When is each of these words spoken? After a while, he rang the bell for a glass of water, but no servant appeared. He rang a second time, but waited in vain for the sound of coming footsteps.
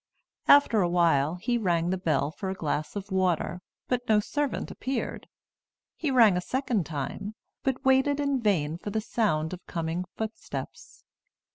After 0.47 0.81
a 0.81 0.89
while, 0.89 1.35
he 1.35 1.59
rang 1.59 1.91
the 1.91 1.95
bell 1.99 2.31
for 2.31 2.49
a 2.49 2.55
glass 2.55 2.95
of 2.95 3.11
water, 3.11 3.61
but 3.87 4.09
no 4.09 4.19
servant 4.19 4.71
appeared. 4.71 5.27
He 5.95 6.09
rang 6.09 6.35
a 6.35 6.41
second 6.41 6.87
time, 6.87 7.35
but 7.61 7.85
waited 7.85 8.19
in 8.19 8.41
vain 8.41 8.79
for 8.79 8.89
the 8.89 8.99
sound 8.99 9.53
of 9.53 9.63
coming 9.67 10.05
footsteps. 10.17 11.03